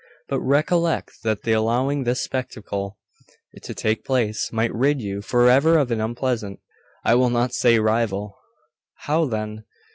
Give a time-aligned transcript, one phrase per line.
[0.29, 2.97] 'But recollect that the allowing this spectacle
[3.61, 6.59] to take place might rid you for ever of an unpleasant
[7.05, 8.35] I will not say rival.'
[9.03, 9.63] 'How, then?